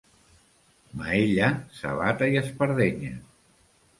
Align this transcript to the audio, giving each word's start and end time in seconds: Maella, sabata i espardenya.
Maella, 1.01 1.51
sabata 1.81 2.31
i 2.33 2.41
espardenya. 2.43 3.13